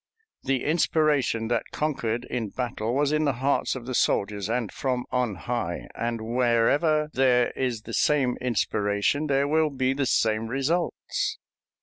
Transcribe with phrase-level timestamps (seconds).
[0.41, 5.05] The inspiration that conquered in battle was in the hearts of the soldiers and from
[5.11, 11.37] on high; and wherever there is the same inspiration there will be the same results."